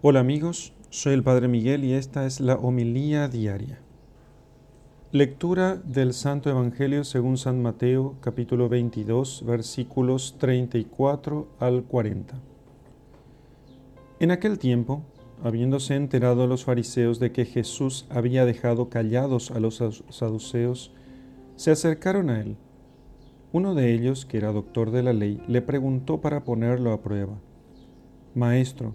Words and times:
Hola 0.00 0.20
amigos, 0.20 0.74
soy 0.90 1.14
el 1.14 1.24
Padre 1.24 1.48
Miguel 1.48 1.82
y 1.84 1.94
esta 1.94 2.24
es 2.24 2.38
la 2.38 2.54
homilía 2.54 3.26
diaria. 3.26 3.80
Lectura 5.10 5.74
del 5.74 6.12
Santo 6.12 6.48
Evangelio 6.48 7.02
según 7.02 7.36
San 7.36 7.60
Mateo 7.60 8.14
capítulo 8.20 8.68
22 8.68 9.42
versículos 9.44 10.36
34 10.38 11.48
al 11.58 11.82
40. 11.82 12.40
En 14.20 14.30
aquel 14.30 14.60
tiempo, 14.60 15.02
habiéndose 15.42 15.96
enterado 15.96 16.46
los 16.46 16.64
fariseos 16.64 17.18
de 17.18 17.32
que 17.32 17.44
Jesús 17.44 18.06
había 18.08 18.44
dejado 18.44 18.90
callados 18.90 19.50
a 19.50 19.58
los 19.58 19.82
saduceos, 20.10 20.92
se 21.56 21.72
acercaron 21.72 22.30
a 22.30 22.40
él. 22.40 22.56
Uno 23.50 23.74
de 23.74 23.92
ellos, 23.94 24.26
que 24.26 24.36
era 24.36 24.52
doctor 24.52 24.92
de 24.92 25.02
la 25.02 25.12
ley, 25.12 25.42
le 25.48 25.60
preguntó 25.60 26.20
para 26.20 26.44
ponerlo 26.44 26.92
a 26.92 27.02
prueba, 27.02 27.40
Maestro, 28.36 28.94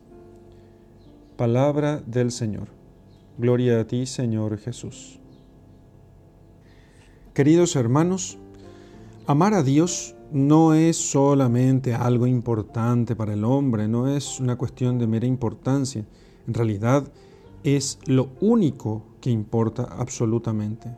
Palabra 1.41 2.03
del 2.05 2.31
Señor. 2.31 2.67
Gloria 3.39 3.79
a 3.79 3.87
ti, 3.87 4.05
Señor 4.05 4.59
Jesús. 4.59 5.19
Queridos 7.33 7.75
hermanos, 7.75 8.37
amar 9.25 9.55
a 9.55 9.63
Dios 9.63 10.13
no 10.31 10.75
es 10.75 10.97
solamente 10.97 11.95
algo 11.95 12.27
importante 12.27 13.15
para 13.15 13.33
el 13.33 13.43
hombre, 13.43 13.87
no 13.87 14.07
es 14.07 14.39
una 14.39 14.55
cuestión 14.55 14.99
de 14.99 15.07
mera 15.07 15.25
importancia. 15.25 16.05
En 16.45 16.53
realidad 16.53 17.11
es 17.63 17.97
lo 18.05 18.29
único 18.39 19.01
que 19.19 19.31
importa 19.31 19.85
absolutamente. 19.97 20.95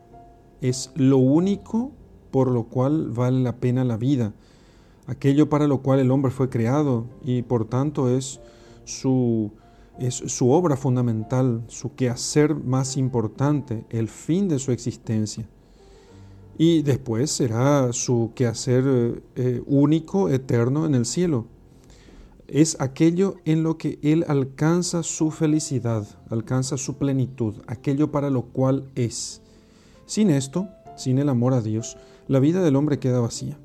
Es 0.60 0.92
lo 0.96 1.20
único 1.20 1.94
por 2.32 2.52
lo 2.52 2.66
cual 2.66 3.12
vale 3.12 3.42
la 3.42 3.56
pena 3.56 3.86
la 3.86 3.96
vida, 3.96 4.34
aquello 5.08 5.48
para 5.48 5.68
lo 5.68 5.82
cual 5.82 6.02
el 6.02 6.12
hombre 6.12 6.32
fue 6.32 6.50
creado 6.50 7.06
y 7.24 7.44
por 7.44 7.64
tanto 7.64 8.10
es 8.10 8.42
su 8.84 9.54
es 10.00 10.16
su 10.16 10.50
obra 10.50 10.76
fundamental, 10.76 11.64
su 11.68 11.96
quehacer 11.96 12.56
más 12.56 12.98
importante, 12.98 13.86
el 13.90 14.08
fin 14.08 14.48
de 14.48 14.60
su 14.60 14.72
existencia. 14.72 15.48
Y 16.58 16.84
después 16.84 17.32
será 17.32 17.94
su 17.94 18.32
quehacer 18.36 19.24
eh, 19.36 19.62
único, 19.66 20.30
eterno 20.30 20.86
en 20.86 20.96
el 20.96 21.06
cielo. 21.06 21.48
Es 22.48 22.80
aquello 22.80 23.36
en 23.46 23.64
lo 23.64 23.78
que 23.78 24.00
Él 24.04 24.26
alcanza 24.28 25.02
su 25.02 25.32
felicidad, 25.32 26.06
alcanza 26.30 26.78
su 26.78 26.98
plenitud, 26.98 27.56
aquello 27.68 28.12
para 28.12 28.30
lo 28.30 28.44
cual 28.44 28.92
es. 28.96 29.42
Sin 30.06 30.30
esto, 30.30 30.68
sin 30.96 31.18
el 31.18 31.30
amor 31.30 31.54
a 31.54 31.62
Dios, 31.62 31.98
la 32.28 32.40
vida 32.40 32.62
del 32.62 32.76
hombre 32.76 33.00
queda 33.00 33.20
vacía. 33.20 33.58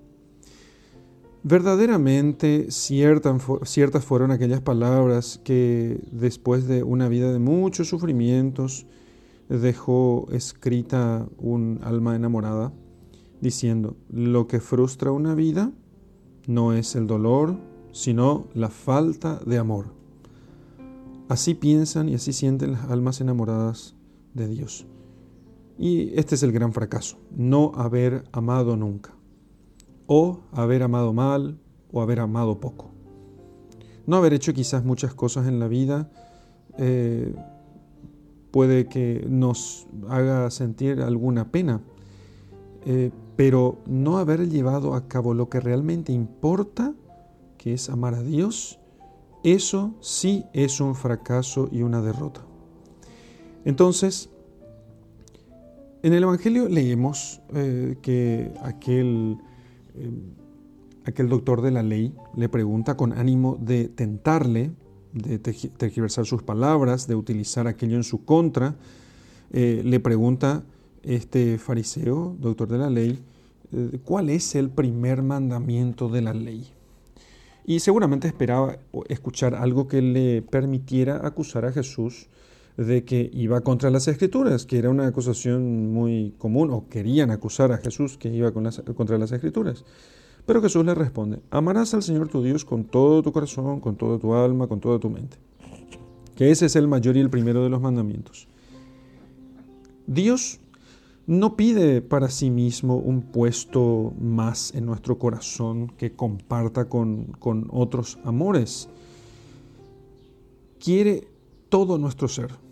Verdaderamente 1.44 2.67
ciertas 2.70 4.05
fueron 4.05 4.33
aquellas 4.33 4.61
palabras 4.61 5.41
que 5.44 6.00
después 6.11 6.67
de 6.67 6.83
una 6.83 7.08
vida 7.08 7.33
de 7.33 7.39
muchos 7.39 7.89
sufrimientos 7.89 8.86
dejó 9.48 10.27
escrita 10.33 11.28
un 11.39 11.78
alma 11.83 12.16
enamorada, 12.16 12.72
diciendo, 13.41 13.97
lo 14.11 14.48
que 14.48 14.59
frustra 14.59 15.12
una 15.12 15.34
vida 15.37 15.71
no 16.48 16.72
es 16.72 16.97
el 16.97 17.06
dolor, 17.06 17.56
sino 17.93 18.48
la 18.53 18.69
falta 18.69 19.41
de 19.47 19.59
amor. 19.59 19.87
Así 21.28 21.54
piensan 21.54 22.09
y 22.09 22.15
así 22.15 22.32
sienten 22.32 22.72
las 22.72 22.91
almas 22.91 23.21
enamoradas 23.21 23.94
de 24.34 24.48
Dios. 24.48 24.87
Y 25.78 26.19
este 26.19 26.34
es 26.34 26.43
el 26.43 26.50
gran 26.50 26.72
fracaso, 26.72 27.16
no 27.31 27.71
haber 27.77 28.25
amado 28.32 28.77
nunca 28.77 29.18
o 30.09 30.41
haber 30.53 30.83
amado 30.83 31.13
mal 31.13 31.61
o 31.93 32.03
haber 32.03 32.19
amado 32.19 32.59
poco. 32.59 32.91
No 34.07 34.17
haber 34.17 34.33
hecho 34.33 34.53
quizás 34.53 34.85
muchas 34.85 35.15
cosas 35.15 35.47
en 35.47 35.61
la 35.61 35.69
vida 35.69 36.11
eh, 36.79 37.35
puede 38.51 38.87
que 38.87 39.25
nos 39.29 39.87
haga 40.09 40.51
sentir 40.51 41.03
alguna 41.03 41.53
pena, 41.53 41.83
eh, 42.87 43.11
pero 43.37 43.79
no 43.87 44.19
haber 44.19 44.49
llevado 44.49 44.95
a 44.95 45.07
cabo 45.07 45.35
lo 45.35 45.49
que 45.49 45.61
realmente 45.61 46.13
importa, 46.13 46.95
que 47.59 47.75
es 47.75 47.91
amar 47.91 48.15
a 48.15 48.23
Dios, 48.23 48.79
eso 49.45 49.95
sí 50.01 50.47
es 50.55 50.81
un 50.81 50.95
fracaso 50.95 51.69
y 51.71 51.83
una 51.83 52.01
derrota. 52.01 52.41
Entonces, 53.65 54.31
en 56.03 56.15
el 56.15 56.23
Evangelio 56.23 56.69
leemos 56.69 57.43
eh, 57.53 57.99
que 58.01 58.53
aquel 58.63 59.37
Em, 60.00 60.20
aquel 61.04 61.28
doctor 61.28 61.62
de 61.62 61.70
la 61.70 61.82
ley 61.82 62.14
le 62.36 62.48
pregunta 62.48 62.97
con 62.97 63.12
ánimo 63.12 63.59
de 63.60 63.88
tentarle, 63.88 64.72
de 65.12 65.38
tergiversar 65.38 66.26
sus 66.26 66.42
palabras, 66.42 67.06
de 67.06 67.14
utilizar 67.14 67.66
aquello 67.66 67.97
en 67.97 68.04
su 68.04 68.25
contra, 68.25 68.76
eh, 69.50 69.82
le 69.84 70.00
pregunta 70.00 70.64
este 71.03 71.56
fariseo, 71.59 72.36
doctor 72.38 72.69
de 72.69 72.78
la 72.78 72.91
ley, 72.91 73.19
eh, 73.72 73.98
cuál 74.04 74.28
es 74.28 74.54
el 74.54 74.69
primer 74.69 75.22
mandamiento 75.22 76.09
de 76.09 76.20
la 76.20 76.34
ley. 76.34 76.69
Y 77.65 77.80
seguramente 77.80 78.28
esperaba 78.28 78.78
escuchar 79.09 79.54
algo 79.54 79.88
que 79.88 80.03
le 80.03 80.42
permitiera 80.42 81.26
acusar 81.26 81.65
a 81.65 81.72
Jesús 81.72 82.28
de 82.78 83.05
que 83.05 83.28
iba 83.34 83.61
contra 83.62 83.91
las 83.91 84.06
escrituras, 84.06 84.65
que 84.65 84.78
era 84.78 84.89
una 84.89 85.09
acusación 85.09 85.93
muy 85.93 86.33
común, 86.39 86.71
o 86.71 86.89
querían 86.89 87.33
acusar 87.33 87.72
a 87.72 87.78
Jesús 87.78 88.16
que 88.16 88.28
iba 88.28 88.53
contra 88.53 89.19
las 89.19 89.33
escrituras. 89.33 89.84
Pero 90.47 90.62
Jesús 90.62 90.87
le 90.87 90.94
responde, 90.94 91.41
amarás 91.50 91.93
al 91.93 92.05
Señor 92.05 92.28
tu 92.28 92.41
Dios 92.41 92.65
con 92.65 92.84
todo 92.84 93.21
tu 93.21 93.33
corazón, 93.33 93.81
con 93.81 93.97
toda 93.97 94.21
tu 94.21 94.33
alma, 94.33 94.69
con 94.69 94.78
toda 94.78 95.00
tu 95.00 95.11
mente. 95.11 95.37
Que 96.37 96.53
ese 96.53 96.66
es 96.66 96.77
el 96.77 96.87
mayor 96.87 97.16
y 97.16 97.21
el 97.21 97.31
primero 97.31 97.65
de 97.65 97.69
los 97.69 97.81
mandamientos. 97.81 98.47
Dios 100.06 100.60
no 101.27 101.56
pide 101.56 102.00
para 102.00 102.31
sí 102.31 102.49
mismo 102.49 102.97
un 102.97 103.22
puesto 103.22 104.15
más 104.21 104.72
en 104.72 104.87
nuestro 104.87 105.19
corazón 105.19 105.89
que 105.99 106.12
comparta 106.12 106.89
con, 106.89 107.25
con 107.41 107.66
otros 107.72 108.19
amores. 108.22 108.89
Quiere 110.78 111.27
todo 111.69 111.99
nuestro 111.99 112.28
ser 112.28 112.68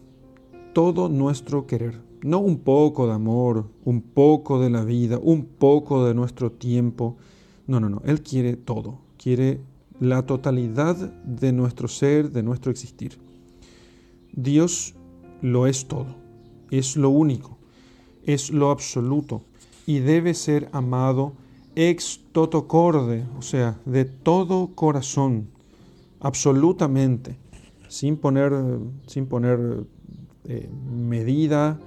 todo 0.77 1.09
nuestro 1.09 1.67
querer. 1.67 2.03
No 2.21 2.39
un 2.39 2.59
poco 2.59 3.07
de 3.07 3.15
amor, 3.15 3.71
un 3.87 4.03
poco 4.03 4.61
de 4.61 4.69
la 4.69 4.85
vida, 4.85 5.19
un 5.23 5.47
poco 5.47 6.05
de 6.05 6.13
nuestro 6.13 6.53
tiempo. 6.53 7.17
No, 7.67 7.81
no, 7.81 7.89
no. 7.89 8.03
Él 8.05 8.21
quiere 8.21 8.57
todo. 8.57 8.99
Quiere 9.17 9.63
la 10.01 10.27
totalidad 10.27 10.95
de 11.25 11.53
nuestro 11.53 11.89
ser, 11.89 12.31
de 12.31 12.43
nuestro 12.43 12.71
existir. 12.71 13.19
Dios 14.35 14.95
lo 15.41 15.67
es 15.67 15.89
todo. 15.89 16.15
Es 16.71 16.99
lo 16.99 17.09
único. 17.09 17.57
Es 18.27 18.51
lo 18.51 18.71
absoluto. 18.71 19.45
Y 19.87 20.01
debe 20.01 20.35
ser 20.35 20.69
amado 20.73 21.33
ex 21.75 22.21
toto 22.33 22.69
corde, 22.69 23.25
o 23.39 23.41
sea, 23.41 23.81
de 23.87 24.05
todo 24.05 24.73
corazón, 24.75 25.49
absolutamente, 26.21 27.39
sin 27.89 28.19
poner, 28.19 28.53
sin 29.07 29.25
poner 29.25 29.87
eh, 30.49 30.69
medida, 30.91 31.79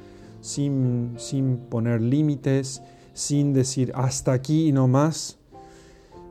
sin, 0.41 1.13
sin 1.17 1.57
poner 1.57 2.01
límites, 2.01 2.81
sin 3.13 3.53
decir 3.53 3.91
hasta 3.95 4.33
aquí 4.33 4.67
y 4.67 4.71
no 4.71 4.87
más. 4.87 5.37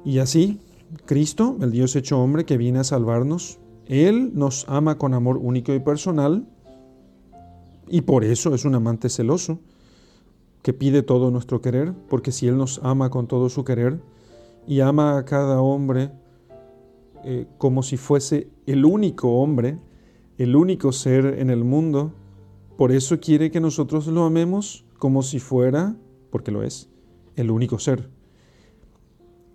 Y 0.05 0.19
así, 0.19 0.61
Cristo, 1.05 1.57
el 1.61 1.71
Dios 1.71 1.95
hecho 1.97 2.19
hombre 2.21 2.45
que 2.45 2.57
viene 2.57 2.79
a 2.79 2.85
salvarnos, 2.85 3.59
Él 3.87 4.33
nos 4.35 4.65
ama 4.69 4.97
con 4.97 5.15
amor 5.15 5.39
único 5.39 5.75
y 5.75 5.81
personal, 5.81 6.47
y 7.89 8.03
por 8.03 8.25
eso 8.25 8.55
es 8.55 8.65
un 8.65 8.75
amante 8.75 9.09
celoso, 9.09 9.61
que 10.63 10.73
pide 10.73 11.03
todo 11.03 11.31
nuestro 11.31 11.61
querer, 11.61 11.95
porque 12.09 12.33
si 12.33 12.49
Él 12.49 12.57
nos 12.57 12.81
ama 12.83 13.11
con 13.11 13.27
todo 13.27 13.49
su 13.49 13.65
querer, 13.65 14.01
y 14.67 14.81
ama 14.81 15.17
a 15.17 15.25
cada 15.25 15.63
hombre 15.63 16.11
eh, 17.25 17.47
como 17.59 17.83
si 17.83 17.97
fuese 17.97 18.49
el 18.67 18.85
único 18.85 19.41
hombre, 19.41 19.79
el 20.37 20.55
único 20.55 20.93
ser 20.93 21.39
en 21.39 21.51
el 21.51 21.65
mundo, 21.65 22.13
por 22.79 22.93
eso 22.93 23.19
quiere 23.19 23.51
que 23.51 23.59
nosotros 23.59 24.07
lo 24.07 24.23
amemos 24.23 24.85
como 24.99 25.25
si 25.25 25.41
fuera, 25.41 25.97
porque 26.31 26.53
lo 26.53 26.63
es, 26.63 26.89
el 27.35 27.51
único 27.51 27.81
ser. 27.81 28.09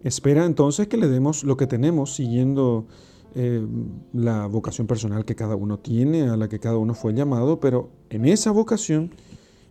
Espera 0.02 0.46
entonces 0.46 0.90
que 0.90 0.98
le 0.98 1.08
demos 1.08 1.46
lo 1.46 1.56
que 1.56 1.66
tenemos 1.66 2.14
siguiendo 2.14 2.86
eh, 3.34 3.66
la 4.12 4.48
vocación 4.48 4.88
personal 4.88 5.24
que 5.24 5.38
cada 5.38 5.56
uno 5.56 5.80
tiene, 5.80 6.24
a 6.24 6.36
la 6.36 6.50
que 6.50 6.60
cada 6.60 6.78
uno 6.78 6.94
fue 6.96 7.14
llamado, 7.14 7.62
pero 7.62 7.92
en 8.10 8.26
esa 8.26 8.52
vocación 8.52 9.12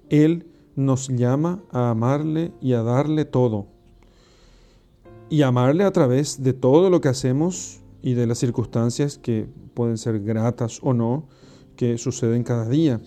Él 0.09 0.47
nos 0.75 1.09
llama 1.09 1.63
a 1.71 1.91
amarle 1.91 2.55
y 2.63 2.73
a 2.73 2.83
darle 2.83 3.27
todo. 3.27 3.67
Y 5.29 5.43
amarle 5.43 5.85
a 5.85 5.93
través 5.93 6.43
de 6.43 6.55
todo 6.55 6.89
lo 6.89 7.03
que 7.03 7.09
hacemos 7.09 7.83
y 8.01 8.15
de 8.15 8.27
las 8.27 8.39
circunstancias 8.39 9.19
que 9.19 9.47
pueden 9.75 9.99
ser 9.99 10.21
gratas 10.21 10.81
o 10.83 10.95
no, 10.95 11.29
que 11.77 11.99
suceden 11.99 12.45
cada 12.45 12.67
día. 12.67 13.03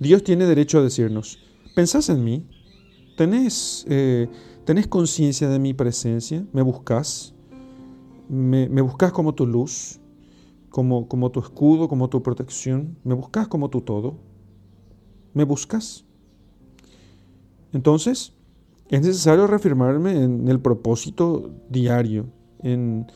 Dios 0.00 0.24
tiene 0.24 0.46
derecho 0.46 0.78
a 0.78 0.82
decirnos, 0.82 1.38
¿pensás 1.74 2.08
en 2.08 2.24
mí? 2.24 2.48
¿Tenés, 3.18 3.84
eh, 3.88 4.28
¿tenés 4.64 4.86
conciencia 4.86 5.48
de 5.48 5.58
mi 5.58 5.74
presencia? 5.74 6.44
¿Me 6.54 6.62
buscas? 6.62 7.34
¿Me, 8.28 8.66
me 8.70 8.80
buscas 8.80 9.12
como 9.12 9.34
tu 9.34 9.46
luz? 9.46 10.00
Como, 10.70 11.06
como 11.06 11.30
tu 11.30 11.40
escudo, 11.40 11.86
como 11.86 12.08
tu 12.08 12.22
protección? 12.22 12.96
¿Me 13.04 13.12
buscas 13.12 13.46
como 13.46 13.68
tu 13.68 13.82
todo? 13.82 14.16
¿Me 15.34 15.44
buscas? 15.44 16.06
Entonces, 17.74 18.32
es 18.88 19.02
necesario 19.02 19.46
reafirmarme 19.46 20.24
en 20.24 20.48
el 20.48 20.60
propósito 20.60 21.50
diario, 21.68 22.26
en, 22.60 23.06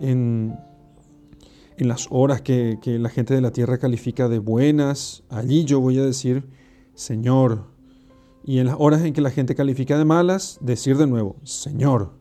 en, 0.00 0.58
en 1.80 1.88
las 1.88 2.08
horas 2.10 2.42
que, 2.42 2.78
la 2.84 3.08
gente 3.08 3.34
de 3.34 3.40
la 3.40 3.52
tierra 3.52 3.78
califica 3.78 4.28
de 4.28 4.38
buenas. 4.38 5.24
Allí 5.30 5.64
yo 5.64 5.80
voy 5.80 5.98
a 5.98 6.04
decir, 6.04 6.46
Señor. 6.94 7.64
Y 8.44 8.58
en 8.58 8.66
las 8.66 8.76
horas 8.78 9.02
en 9.02 9.12
que 9.12 9.20
la 9.20 9.30
gente 9.30 9.54
califica 9.54 9.98
de 9.98 10.04
malas, 10.04 10.58
decir 10.60 10.96
de 10.96 11.06
nuevo, 11.06 11.36
Señor. 11.42 12.12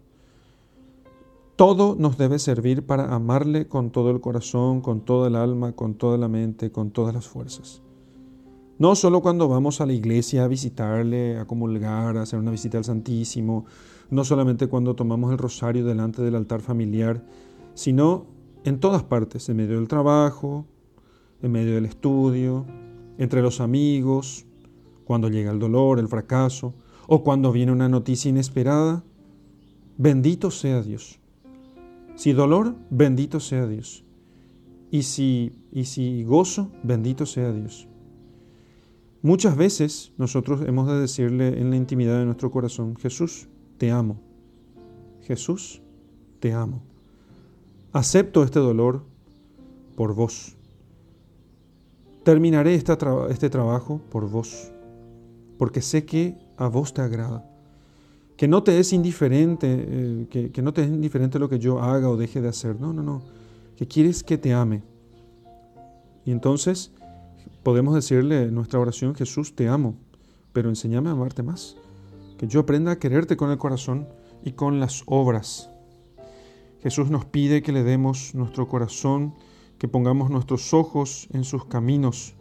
Todo 1.55 1.95
nos 1.99 2.17
debe 2.17 2.39
servir 2.39 2.85
para 2.85 3.13
amarle 3.13 3.67
con 3.67 3.91
todo 3.91 4.11
el 4.11 4.21
corazón, 4.21 4.79
con 4.81 5.01
toda 5.01 5.27
el 5.27 5.35
alma, 5.35 5.73
con 5.73 5.95
toda 5.95 6.17
la 6.17 6.29
mente, 6.29 6.71
con 6.71 6.91
todas 6.91 7.13
las 7.13 7.27
fuerzas. 7.27 7.81
No 8.77 8.95
solo 8.95 9.21
cuando 9.21 9.49
vamos 9.49 9.81
a 9.81 9.85
la 9.85 9.91
iglesia 9.91 10.45
a 10.45 10.47
visitarle, 10.47 11.37
a 11.37 11.45
comulgar, 11.45 12.15
a 12.15 12.21
hacer 12.21 12.39
una 12.39 12.51
visita 12.51 12.77
al 12.77 12.85
Santísimo, 12.85 13.65
no 14.09 14.23
solamente 14.23 14.67
cuando 14.67 14.95
tomamos 14.95 15.33
el 15.33 15.37
rosario 15.37 15.83
delante 15.83 16.21
del 16.21 16.35
altar 16.35 16.61
familiar, 16.61 17.25
sino 17.73 18.38
en 18.63 18.79
todas 18.79 19.03
partes, 19.03 19.47
en 19.49 19.57
medio 19.57 19.77
del 19.77 19.87
trabajo, 19.87 20.65
en 21.41 21.51
medio 21.51 21.75
del 21.75 21.85
estudio, 21.85 22.65
entre 23.17 23.41
los 23.41 23.61
amigos, 23.61 24.45
cuando 25.05 25.29
llega 25.29 25.51
el 25.51 25.59
dolor, 25.59 25.99
el 25.99 26.07
fracaso, 26.07 26.73
o 27.07 27.23
cuando 27.23 27.51
viene 27.51 27.71
una 27.71 27.89
noticia 27.89 28.29
inesperada. 28.29 29.03
Bendito 29.97 30.51
sea 30.51 30.81
Dios. 30.81 31.19
Si 32.15 32.33
dolor, 32.33 32.75
bendito 32.89 33.39
sea 33.39 33.65
Dios. 33.67 34.05
Y 34.91 35.03
si, 35.03 35.53
y 35.71 35.85
si 35.85 36.23
gozo, 36.23 36.71
bendito 36.83 37.25
sea 37.25 37.51
Dios. 37.51 37.87
Muchas 39.21 39.57
veces 39.57 40.13
nosotros 40.17 40.61
hemos 40.65 40.87
de 40.87 40.99
decirle 40.99 41.59
en 41.59 41.69
la 41.69 41.75
intimidad 41.75 42.19
de 42.19 42.25
nuestro 42.25 42.51
corazón, 42.51 42.95
Jesús, 42.95 43.49
te 43.77 43.91
amo. 43.91 44.21
Jesús, 45.21 45.81
te 46.39 46.53
amo. 46.53 46.83
Acepto 47.91 48.43
este 48.43 48.59
dolor 48.59 49.03
por 49.95 50.13
vos. 50.13 50.55
Terminaré 52.23 52.75
este 52.75 53.49
trabajo 53.49 54.01
por 54.11 54.29
vos, 54.29 54.71
porque 55.57 55.81
sé 55.81 56.05
que 56.05 56.37
a 56.57 56.67
vos 56.67 56.93
te 56.93 57.01
agrada. 57.01 57.49
Que 58.37 58.47
no 58.47 58.61
te 58.61 58.79
es 58.79 58.93
indiferente, 58.93 59.67
eh, 59.87 60.27
que, 60.29 60.51
que 60.51 60.61
no 60.61 60.71
te 60.71 60.83
es 60.83 60.87
indiferente 60.87 61.39
lo 61.39 61.49
que 61.49 61.57
yo 61.57 61.81
haga 61.81 62.09
o 62.09 62.15
deje 62.15 62.41
de 62.41 62.49
hacer. 62.49 62.79
No, 62.79 62.93
no, 62.93 63.01
no. 63.01 63.23
Que 63.75 63.87
quieres 63.87 64.23
que 64.23 64.37
te 64.37 64.53
ame. 64.53 64.83
Y 66.25 66.31
entonces 66.31 66.91
podemos 67.63 67.95
decirle 67.95 68.43
en 68.43 68.53
nuestra 68.53 68.79
oración, 68.79 69.15
Jesús, 69.15 69.55
te 69.55 69.67
amo, 69.67 69.95
pero 70.53 70.69
enséñame 70.69 71.09
a 71.09 71.13
amarte 71.13 71.41
más. 71.41 71.75
Que 72.37 72.47
yo 72.47 72.59
aprenda 72.59 72.91
a 72.91 72.99
quererte 72.99 73.35
con 73.35 73.49
el 73.49 73.57
corazón 73.57 74.07
y 74.43 74.51
con 74.51 74.79
las 74.79 75.03
obras. 75.07 75.71
Jesús 76.81 77.09
nos 77.09 77.25
pide 77.25 77.61
que 77.61 77.71
le 77.71 77.83
demos 77.83 78.35
nuestro 78.35 78.67
corazón, 78.67 79.33
que 79.77 79.87
pongamos 79.87 80.29
nuestros 80.29 80.73
ojos 80.73 81.27
en 81.33 81.43
sus 81.43 81.65
caminos 81.65 82.33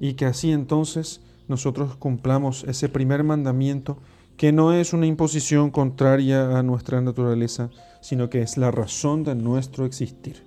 y 0.00 0.14
que 0.14 0.26
así 0.26 0.52
entonces 0.52 1.20
nosotros 1.48 1.96
cumplamos 1.96 2.64
ese 2.64 2.88
primer 2.88 3.24
mandamiento 3.24 3.98
que 4.36 4.52
no 4.52 4.72
es 4.72 4.92
una 4.92 5.06
imposición 5.06 5.70
contraria 5.70 6.58
a 6.58 6.62
nuestra 6.62 7.00
naturaleza, 7.00 7.70
sino 8.00 8.30
que 8.30 8.42
es 8.42 8.56
la 8.56 8.70
razón 8.70 9.22
de 9.22 9.34
nuestro 9.34 9.84
existir. 9.84 10.42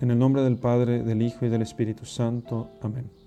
En 0.00 0.10
el 0.10 0.18
nombre 0.18 0.42
del 0.42 0.56
Padre, 0.56 1.04
del 1.04 1.22
Hijo 1.22 1.46
y 1.46 1.48
del 1.48 1.62
Espíritu 1.62 2.04
Santo. 2.04 2.70
Amén. 2.82 3.21